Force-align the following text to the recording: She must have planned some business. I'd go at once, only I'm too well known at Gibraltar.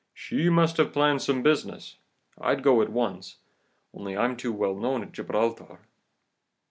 She 0.15 0.49
must 0.49 0.77
have 0.77 0.93
planned 0.93 1.21
some 1.21 1.43
business. 1.43 1.97
I'd 2.39 2.63
go 2.63 2.81
at 2.81 2.89
once, 2.89 3.35
only 3.93 4.17
I'm 4.17 4.35
too 4.35 4.51
well 4.51 4.73
known 4.73 5.03
at 5.03 5.11
Gibraltar. 5.11 5.77